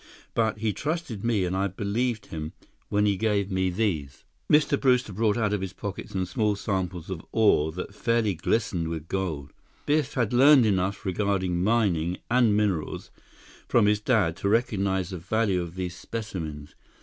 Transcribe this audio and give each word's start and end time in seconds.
But 0.33 0.57
he 0.57 0.73
trusted 0.73 1.23
me 1.23 1.45
and 1.45 1.55
I 1.55 1.67
believed 1.67 2.25
him—when 2.25 3.05
he 3.05 3.17
gave 3.17 3.51
me 3.51 3.69
these." 3.69 4.23
Mr. 4.51 4.75
Brewster 4.81 5.13
brought 5.13 5.37
out 5.37 5.53
of 5.53 5.61
his 5.61 5.73
pocket 5.73 6.09
some 6.09 6.25
small 6.25 6.55
samples 6.55 7.11
of 7.11 7.23
ore 7.31 7.71
that 7.73 7.93
fairly 7.93 8.33
glistened 8.33 8.87
with 8.87 9.07
gold. 9.07 9.53
Biff 9.85 10.15
had 10.15 10.33
learned 10.33 10.65
enough 10.65 11.05
regarding 11.05 11.63
mining 11.63 12.17
and 12.31 12.57
minerals 12.57 13.11
from 13.67 13.85
his 13.85 13.99
dad 13.99 14.35
to 14.37 14.49
recognize 14.49 15.11
the 15.11 15.19
value 15.19 15.61
of 15.61 15.75
these 15.75 15.95
specimens. 15.95 16.73